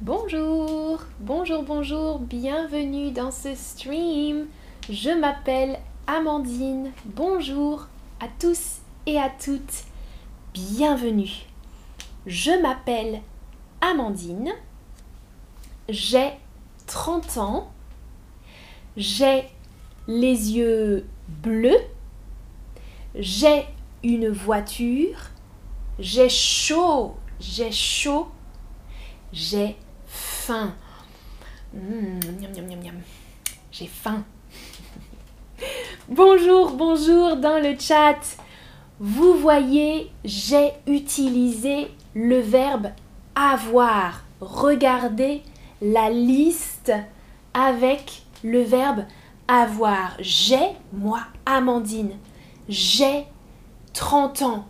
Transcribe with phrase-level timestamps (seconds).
[0.00, 4.48] Bonjour, bonjour, bonjour, bienvenue dans ce stream.
[4.90, 5.78] Je m'appelle
[6.08, 6.90] Amandine.
[7.04, 7.86] Bonjour
[8.20, 9.84] à tous et à toutes.
[10.52, 11.30] Bienvenue.
[12.26, 13.22] Je m'appelle
[13.80, 14.52] Amandine.
[15.88, 16.32] J'ai
[16.88, 17.70] 30 ans.
[18.96, 19.44] J'ai
[20.08, 21.80] les yeux bleus.
[23.14, 23.64] J'ai
[24.02, 25.30] une voiture.
[26.00, 27.14] J'ai chaud.
[27.38, 28.26] J'ai chaud.
[29.32, 29.76] J'ai
[30.48, 32.20] Mmh,
[33.72, 34.24] J'ai faim.
[36.08, 38.18] bonjour, bonjour dans le chat.
[39.00, 42.88] Vous voyez, j'ai utilisé le verbe
[43.34, 44.22] avoir.
[44.40, 45.42] Regardez
[45.80, 46.92] la liste
[47.54, 49.04] avec le verbe
[49.48, 50.16] avoir.
[50.20, 52.18] J'ai, moi, Amandine,
[52.68, 53.24] j'ai
[53.94, 54.66] 30 ans.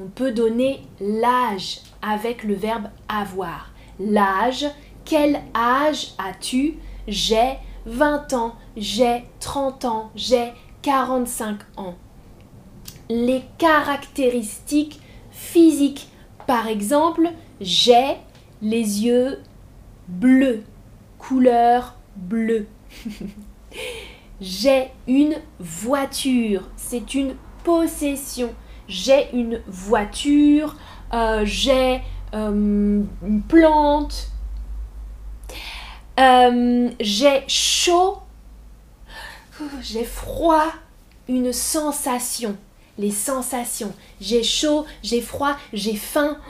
[0.00, 3.72] On peut donner l'âge avec le verbe avoir.
[3.98, 4.66] L'âge,
[5.08, 6.74] quel âge as-tu?
[7.08, 7.54] J'ai
[7.86, 11.94] 20 ans, j'ai 30 ans, j'ai 45 ans.
[13.08, 15.00] Les caractéristiques
[15.30, 16.10] physiques.
[16.46, 18.18] Par exemple, j'ai
[18.60, 19.40] les yeux
[20.08, 20.62] bleus,
[21.18, 22.66] couleur bleue.
[24.42, 27.34] j'ai une voiture, c'est une
[27.64, 28.50] possession.
[28.88, 30.76] J'ai une voiture,
[31.14, 32.02] euh, j'ai
[32.34, 34.32] euh, une plante,
[36.18, 38.18] euh, j'ai chaud,
[39.82, 40.72] j'ai froid,
[41.28, 42.56] une sensation.
[42.98, 43.92] Les sensations.
[44.20, 46.36] J'ai chaud, j'ai froid, j'ai faim.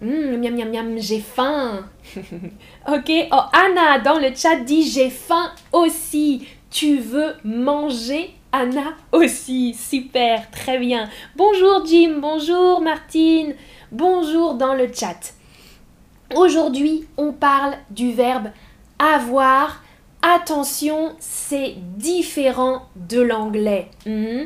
[0.00, 1.84] Mmh, miam, miam, miam, j'ai faim.
[2.16, 6.46] ok, oh Anna dans le chat dit j'ai faim aussi.
[6.70, 8.94] Tu veux manger Anna?
[9.10, 9.74] Aussi.
[9.74, 11.08] Super, très bien.
[11.34, 13.56] Bonjour Jim, bonjour Martine,
[13.90, 15.34] bonjour dans le chat.
[16.36, 18.50] Aujourd'hui, on parle du verbe
[18.98, 19.82] avoir.
[20.22, 23.90] Attention, c'est différent de l'anglais.
[24.06, 24.44] Hmm?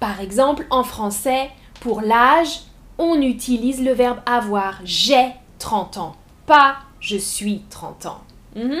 [0.00, 1.50] Par exemple, en français,
[1.80, 2.60] pour l'âge,
[2.98, 4.80] on utilise le verbe avoir.
[4.84, 6.16] J'ai 30 ans.
[6.46, 8.22] Pas je suis 30 ans.
[8.56, 8.80] Hmm?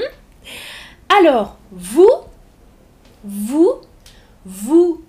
[1.18, 2.10] Alors, vous,
[3.22, 3.80] vous,
[4.46, 5.02] vous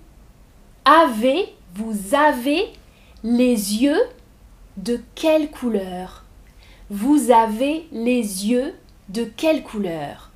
[0.84, 2.72] avez, vous avez
[3.24, 4.00] les yeux
[4.76, 6.24] de quelle couleur?
[6.90, 8.74] Vous avez les yeux
[9.08, 10.30] de quelle couleur?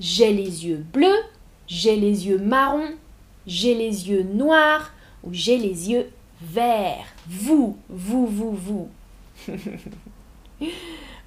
[0.00, 1.22] J'ai les yeux bleus,
[1.66, 2.94] j'ai les yeux marrons,
[3.46, 4.92] j'ai les yeux noirs
[5.24, 6.10] ou j'ai les yeux
[6.40, 7.06] verts.
[7.28, 8.88] Vous, vous, vous, vous.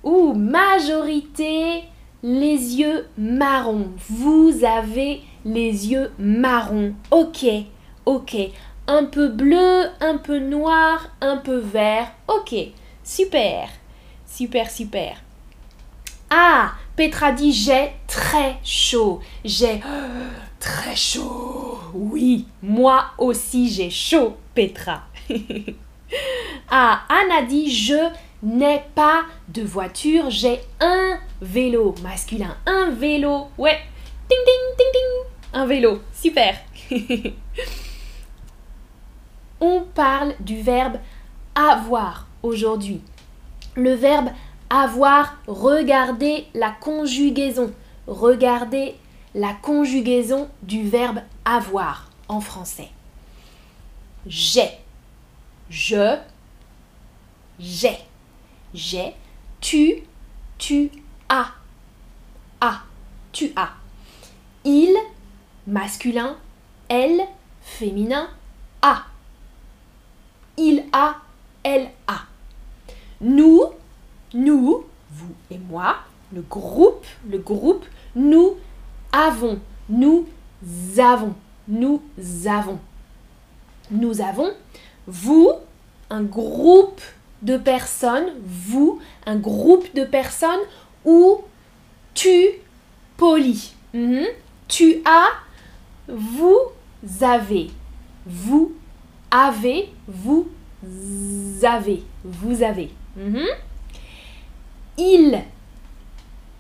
[0.04, 1.84] ou majorité,
[2.24, 3.92] les yeux marrons.
[4.10, 6.94] Vous avez les yeux marrons.
[7.12, 7.46] Ok,
[8.06, 8.36] ok.
[8.88, 12.12] Un peu bleu, un peu noir, un peu vert.
[12.28, 12.56] Ok,
[13.04, 13.70] super,
[14.28, 15.24] super, super.
[16.30, 19.20] Ah, Petra dit j'ai très chaud.
[19.44, 19.82] J'ai
[20.60, 21.80] très chaud.
[21.94, 25.04] Oui, moi aussi j'ai chaud, Petra.
[26.70, 28.10] ah, Anna dit je
[28.44, 32.56] n'ai pas de voiture, j'ai un vélo masculin.
[32.66, 33.80] Un vélo, ouais.
[34.30, 35.26] Ding ding ding ding.
[35.54, 36.56] Un vélo, super.
[39.60, 40.98] On parle du verbe
[41.56, 43.02] avoir aujourd'hui.
[43.76, 44.30] Le verbe
[44.70, 47.74] avoir, regardez la conjugaison.
[48.08, 48.96] Regardez
[49.34, 52.90] la conjugaison du verbe avoir en français.
[54.28, 54.72] J'ai,
[55.70, 56.18] je,
[57.60, 57.98] j'ai,
[58.74, 59.14] j'ai,
[59.62, 60.04] tu,
[60.58, 60.92] tu
[61.30, 61.52] as,
[62.62, 62.82] a,
[63.32, 63.74] tu as.
[64.64, 64.96] Il,
[65.68, 66.38] masculin,
[66.90, 67.22] elle,
[67.62, 68.30] féminin,
[68.82, 69.04] a.
[70.58, 71.18] Il a,
[71.64, 72.22] elle a.
[73.22, 73.64] Nous,
[74.36, 75.96] nous, vous et moi,
[76.34, 77.86] le groupe, le groupe,
[78.16, 78.56] nous
[79.12, 79.60] avons,
[79.90, 80.28] nous
[80.98, 81.34] avons,
[81.68, 82.02] nous
[82.46, 82.80] avons.
[83.92, 84.52] Nous avons,
[85.08, 85.52] vous,
[86.10, 87.02] un groupe
[87.44, 90.60] de personnes, vous, un groupe de personnes,
[91.06, 91.42] ou
[92.14, 92.48] tu,
[93.16, 93.74] poli.
[93.94, 94.26] Mhm.
[94.68, 95.30] Tu as,
[96.10, 96.60] vous
[97.22, 97.70] avez,
[98.26, 98.74] vous
[99.32, 100.48] avez, vous
[101.64, 102.92] avez, vous avez.
[103.16, 103.46] Mhm
[104.98, 105.44] il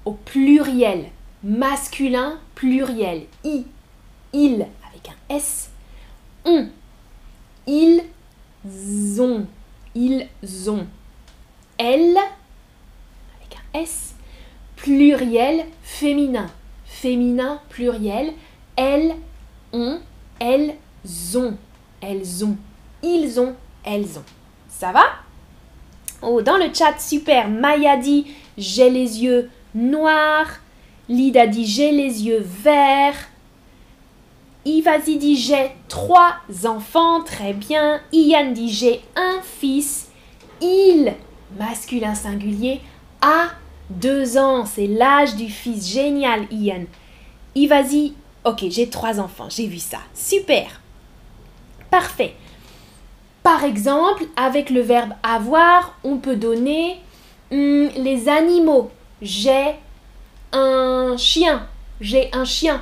[0.05, 1.05] au pluriel,
[1.43, 3.65] masculin pluriel, i,
[4.33, 5.69] il avec un s,
[6.45, 6.67] on,
[7.67, 8.01] ils
[9.19, 9.45] ont,
[9.95, 10.27] ils
[10.69, 10.85] ont,
[11.77, 14.15] elle avec un s,
[14.75, 16.47] pluriel féminin,
[16.85, 18.33] féminin pluriel,
[18.75, 19.15] elles
[19.73, 19.99] ont,
[20.39, 20.75] elles
[21.35, 21.57] ont,
[22.01, 22.57] elles ont,
[23.01, 24.23] ils ont, elles ont.
[24.67, 25.24] Ça va?
[26.25, 27.47] Oh, dans le chat, super.
[27.49, 28.25] Maya dit
[28.57, 30.59] J'ai les yeux noirs.
[31.07, 33.29] Lida dit j'ai les yeux verts.
[34.65, 38.01] Ivasi dit j'ai trois enfants, très bien.
[38.11, 40.09] Ian dit j'ai un fils.
[40.61, 41.13] Il,
[41.59, 42.81] masculin singulier,
[43.21, 43.49] a
[43.91, 44.65] deux ans.
[44.65, 45.87] C'est l'âge du fils.
[45.87, 46.85] Génial, Ian.
[47.53, 49.99] Ivasi, ok, j'ai trois enfants, j'ai vu ça.
[50.15, 50.81] Super.
[51.91, 52.33] Parfait.
[53.45, 56.99] Par exemple, avec le verbe avoir, on peut donner
[57.51, 58.89] hmm, les animaux.
[59.21, 59.75] J'ai
[60.51, 61.67] un chien.
[62.01, 62.81] J'ai un chien.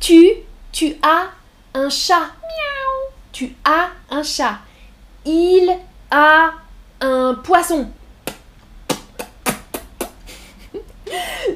[0.00, 0.30] Tu,
[0.72, 1.26] tu as
[1.74, 2.30] un chat.
[3.30, 4.60] Tu as un chat.
[5.26, 5.70] Il
[6.10, 6.52] a
[7.02, 7.90] un poisson.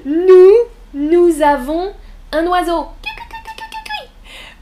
[0.05, 0.53] Nous,
[0.93, 1.95] nous avons
[2.33, 2.89] un oiseau.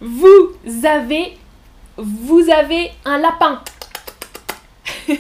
[0.01, 0.55] Vous
[0.85, 1.37] avez,
[1.97, 3.63] vous avez un lapin.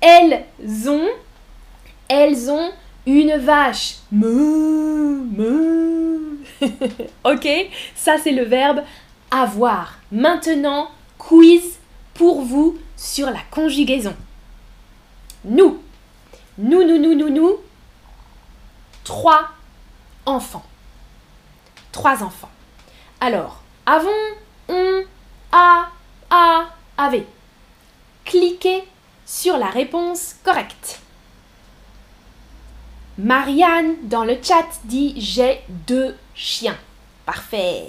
[0.00, 0.44] elles
[0.86, 1.08] ont,
[2.08, 2.72] elles ont
[3.06, 3.96] une vache.
[7.24, 7.48] ok,
[7.94, 8.82] ça c'est le verbe
[9.30, 9.98] avoir.
[10.12, 11.78] Maintenant, quiz
[12.14, 14.14] pour vous sur la conjugaison.
[15.44, 15.80] Nous,
[16.58, 17.56] nous, nous, nous, nous, nous,
[19.02, 19.48] trois
[20.24, 20.64] enfants.
[21.92, 22.50] Trois enfants.
[23.20, 24.36] Alors, avons, on,
[25.54, 25.88] a,
[26.30, 26.66] a,
[26.98, 27.26] avait.
[28.24, 28.84] Cliquez
[29.24, 31.00] sur la réponse correcte.
[33.16, 36.76] Marianne dans le chat dit j'ai deux chiens.
[37.24, 37.88] Parfait.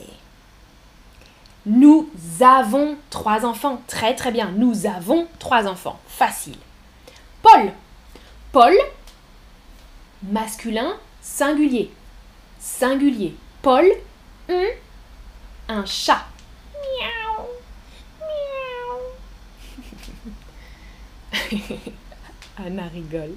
[1.65, 2.09] Nous
[2.41, 3.81] avons trois enfants.
[3.87, 4.51] Très très bien.
[4.55, 5.99] Nous avons trois enfants.
[6.07, 6.57] Facile.
[7.41, 7.73] Paul.
[8.55, 8.73] Paul,
[10.23, 11.91] masculin, singulier.
[12.57, 13.35] Singulier.
[13.61, 13.85] Paul,
[15.67, 16.25] un, chat.
[16.71, 17.47] Miaou.
[22.57, 23.35] Anna rigole.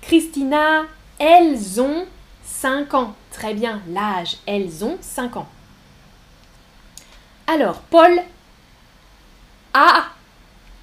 [0.00, 0.86] Christina,
[1.18, 2.06] elles ont
[2.44, 3.14] 5 ans.
[3.30, 5.48] Très bien, l'âge, elles ont 5 ans.
[7.46, 8.22] Alors, Paul
[9.72, 10.06] a...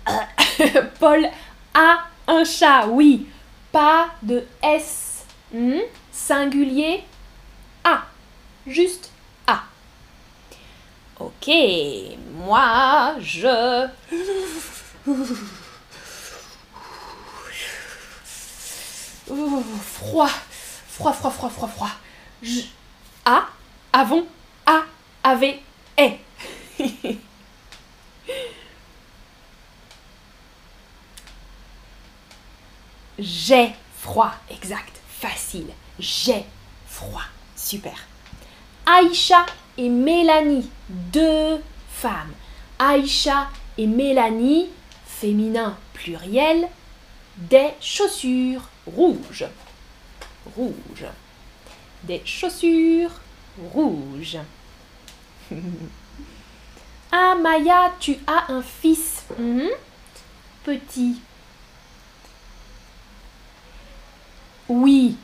[0.99, 1.27] Paul
[1.73, 3.27] a un chat, oui.
[3.71, 5.25] Pas de S.
[5.53, 5.79] Hmm?
[6.11, 7.03] Singulier
[7.83, 8.03] A.
[8.67, 9.11] Juste
[9.47, 9.63] A.
[11.19, 11.49] Ok,
[12.33, 13.87] moi, je...
[19.35, 20.27] froid,
[20.87, 21.89] froid, froid, froid, froid, froid.
[22.41, 22.61] Je,
[23.25, 23.47] a,
[23.93, 24.25] avons,
[24.65, 24.81] a,
[25.23, 25.59] avait,
[25.97, 26.19] est.
[33.19, 35.67] J'ai froid, exact, facile.
[35.99, 36.43] J'ai
[36.87, 37.21] froid,
[37.55, 37.93] super.
[38.85, 39.45] Aïcha
[39.77, 42.33] et Mélanie, deux femmes.
[42.79, 44.69] Aïcha et Mélanie,
[45.05, 46.67] féminin pluriel,
[47.37, 49.45] des chaussures rouges.
[50.55, 51.05] Rouge.
[52.03, 53.11] Des chaussures
[53.73, 54.37] rouges.
[57.11, 59.23] ah Maya, tu as un fils.
[59.37, 59.69] Mhm.
[60.63, 61.21] Petit.
[64.69, 65.17] Oui,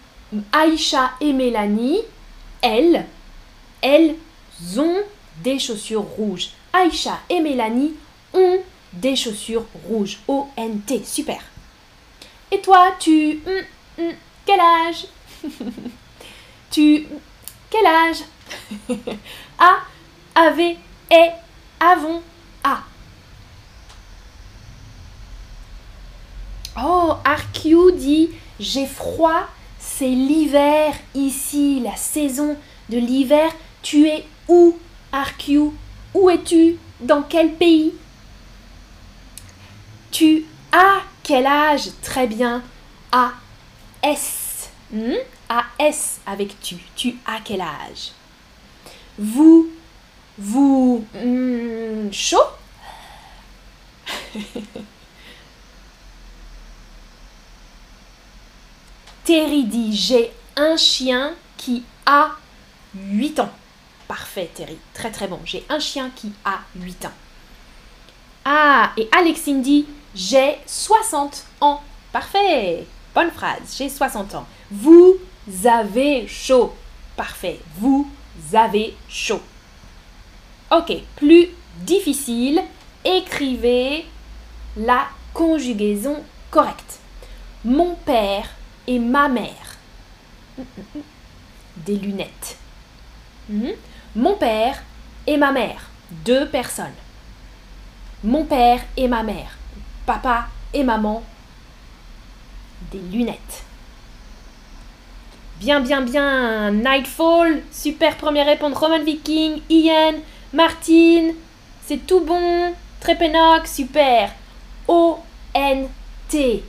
[0.51, 2.01] Aïcha et Mélanie,
[2.61, 3.05] elles,
[3.81, 4.15] elles
[4.77, 5.03] ont
[5.41, 6.49] des chaussures rouges.
[6.73, 7.93] Aïcha et Mélanie
[8.33, 8.57] ont
[8.91, 10.19] des chaussures rouges.
[10.27, 11.03] O-N-T.
[11.05, 11.41] Super.
[12.51, 13.41] Et toi, tu...
[13.45, 14.13] Hmm, hmm,
[14.45, 15.07] quel âge?
[16.69, 17.07] Tu...
[17.69, 18.23] Quel âge?
[19.59, 19.77] A,
[20.35, 20.77] avait,
[21.09, 21.31] est,
[21.79, 22.21] avons,
[22.63, 22.83] a.
[26.79, 29.47] Oh, Arcu dit J'ai froid,
[29.79, 32.55] c'est l'hiver ici, la saison
[32.89, 33.51] de l'hiver.
[33.81, 34.77] Tu es où,
[35.11, 35.71] Arcu
[36.13, 36.77] Où es-tu?
[36.99, 37.93] Dans quel pays?
[40.11, 41.89] Tu as quel âge?
[42.01, 42.63] Très bien.
[43.11, 43.33] A
[44.01, 44.69] S.
[44.91, 45.17] Hmm?
[45.49, 46.77] A S avec tu.
[46.95, 48.13] Tu as quel âge?
[49.19, 49.69] Vous,
[50.37, 52.37] vous, hmm, chaud?
[59.25, 62.31] Terry dit J'ai un chien qui a
[62.95, 63.51] 8 ans.
[64.07, 64.77] Parfait, Terry.
[64.93, 65.41] Très très bon.
[65.43, 67.11] J'ai un chien qui a 8 ans.
[68.45, 69.85] Ah, et Alexine dit
[70.17, 71.79] j'ai 60 ans.
[72.11, 72.87] Parfait.
[73.13, 73.75] Bonne phrase.
[73.77, 74.47] J'ai 60 ans.
[74.71, 75.17] Vous
[75.63, 76.73] avez chaud.
[77.15, 77.59] Parfait.
[77.77, 78.09] Vous
[78.51, 79.41] avez chaud.
[80.71, 80.91] Ok.
[81.17, 81.49] Plus
[81.81, 82.63] difficile.
[83.05, 84.05] Écrivez
[84.75, 86.99] la conjugaison correcte.
[87.63, 88.49] Mon père
[88.87, 89.77] et ma mère.
[91.77, 92.57] Des lunettes.
[93.49, 93.73] Mhm.
[94.15, 94.81] Mon père
[95.27, 95.91] et ma mère.
[96.25, 96.87] Deux personnes.
[98.23, 99.57] Mon père et ma mère
[100.07, 101.21] papa et maman
[102.91, 103.63] des lunettes.
[105.59, 106.71] Bien, bien, bien.
[106.71, 107.61] Nightfall.
[107.71, 108.77] Super première réponse.
[108.77, 109.61] Roman Viking.
[109.69, 110.13] Ian.
[110.53, 111.33] Martine.
[111.85, 112.73] C'est tout bon.
[112.99, 113.67] Trépénoc.
[113.67, 114.31] Super.
[114.87, 116.63] O-N-T.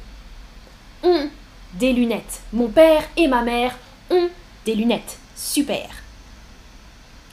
[1.04, 1.30] Ont
[1.74, 2.40] des lunettes.
[2.52, 3.76] Mon père et ma mère
[4.10, 4.28] ont
[4.64, 5.18] des lunettes.
[5.36, 5.88] Super.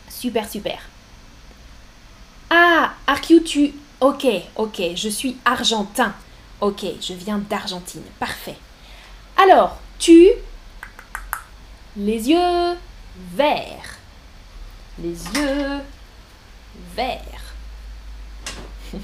[0.10, 0.80] Super, super.
[2.50, 3.74] Ah, Arcu, tu.
[4.02, 6.14] Ok, ok, je suis argentin.
[6.60, 8.04] Ok, je viens d'Argentine.
[8.20, 8.58] Parfait.
[9.38, 10.30] Alors, tu?
[11.96, 12.78] Les yeux
[13.36, 13.98] verts.
[15.00, 15.80] Les yeux
[16.96, 17.54] verts.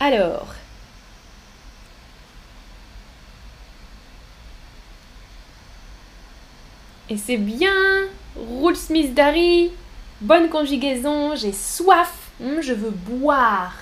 [0.00, 0.54] Alors.
[7.08, 7.74] Et c'est bien.
[8.36, 9.70] Roule Smith Dari.
[10.20, 11.34] Bonne conjugaison.
[11.36, 12.19] J'ai soif.
[12.40, 13.74] Hmm, je veux boire.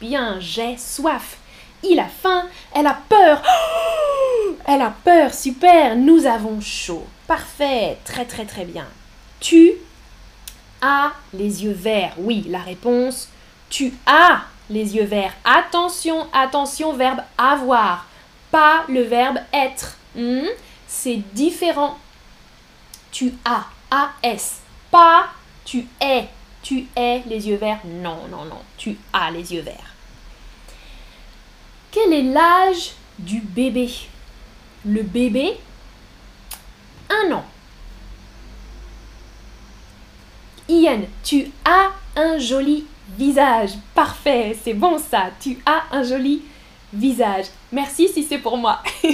[0.00, 1.38] Bien, j'ai soif.
[1.82, 2.46] Il a faim.
[2.74, 3.42] Elle a peur.
[4.66, 5.34] elle a peur.
[5.34, 5.96] Super.
[5.96, 7.06] Nous avons chaud.
[7.26, 7.98] Parfait.
[8.04, 8.86] Très très très bien.
[9.40, 9.72] Tu
[10.80, 12.14] as les yeux verts.
[12.18, 13.28] Oui, la réponse.
[13.68, 15.34] Tu as les yeux verts.
[15.44, 18.06] Attention, attention, verbe avoir.
[18.50, 19.96] Pas le verbe être.
[20.14, 20.46] Hmm,
[20.88, 21.98] c'est différent.
[23.10, 23.66] Tu as.
[23.90, 24.60] A-S.
[24.90, 25.28] Pas
[25.64, 26.28] tu es.
[26.66, 27.78] Tu es les yeux verts.
[27.84, 28.58] Non, non, non.
[28.76, 29.94] Tu as les yeux verts.
[31.92, 33.88] Quel est l'âge du bébé?
[34.84, 35.60] Le bébé
[37.08, 37.44] Un an.
[40.68, 42.84] Ian, tu as un joli
[43.16, 43.70] visage.
[43.94, 45.30] Parfait, c'est bon ça.
[45.38, 46.42] Tu as un joli
[46.92, 47.46] visage.
[47.70, 48.82] Merci si c'est pour moi.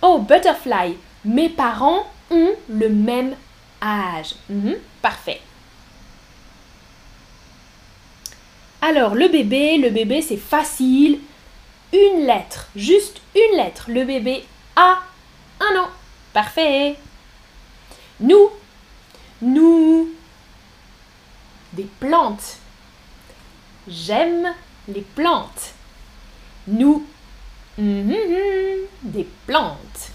[0.00, 0.96] oh, butterfly.
[1.26, 3.36] Mes parents ont le même
[3.82, 4.36] âge.
[4.48, 5.42] Mhm, parfait.
[8.82, 11.20] Alors, le bébé, le bébé, c'est facile.
[11.92, 13.86] Une lettre, juste une lettre.
[13.88, 14.44] Le bébé
[14.76, 15.00] a
[15.60, 15.88] un an.
[16.32, 16.96] Parfait.
[18.20, 18.48] Nous,
[19.42, 20.10] nous,
[21.72, 22.58] des plantes.
[23.88, 24.54] J'aime
[24.88, 25.74] les plantes.
[26.68, 27.06] Nous,
[27.76, 28.14] mhm,
[29.02, 30.10] des plantes.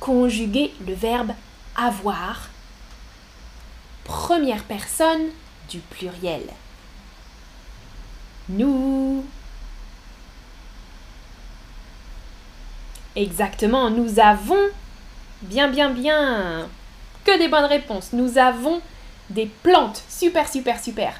[0.00, 1.32] Conjuguer le verbe
[1.76, 2.48] avoir.
[4.04, 5.28] Première personne
[5.68, 6.42] du pluriel.
[8.52, 9.24] Nous.
[13.16, 14.68] Exactement, nous avons.
[15.42, 16.68] Bien, bien, bien.
[17.24, 18.12] Que des bonnes réponses.
[18.12, 18.80] Nous avons
[19.30, 20.02] des plantes.
[20.08, 21.14] Super, super, super.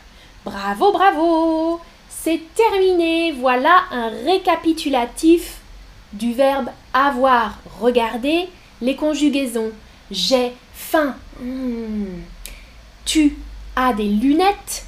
[0.44, 1.80] Bravo, bravo.
[2.08, 3.32] C'est terminé.
[3.32, 5.58] Voilà un récapitulatif
[6.12, 7.58] du verbe avoir.
[7.80, 8.48] Regardez
[8.80, 9.72] les conjugaisons.
[10.10, 11.14] J'ai faim.
[11.40, 12.22] Hmm.
[13.04, 13.36] Tu
[13.74, 14.86] as des lunettes.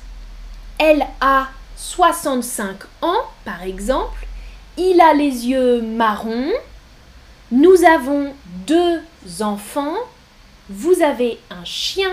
[0.79, 4.27] Elle a 65 ans, par exemple.
[4.77, 6.53] Il a les yeux marrons.
[7.51, 8.35] Nous avons
[8.67, 9.01] deux
[9.41, 9.97] enfants.
[10.69, 12.11] Vous avez un chien.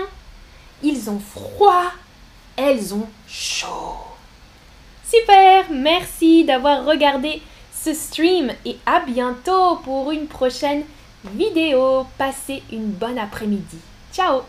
[0.82, 1.92] Ils ont froid.
[2.56, 3.96] Elles ont chaud.
[5.04, 7.42] Super, merci d'avoir regardé
[7.72, 10.84] ce stream et à bientôt pour une prochaine
[11.34, 12.06] vidéo.
[12.16, 13.78] Passez une bonne après-midi.
[14.12, 14.42] Ciao